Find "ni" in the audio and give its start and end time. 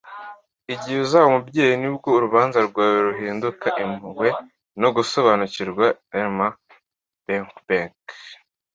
1.81-1.89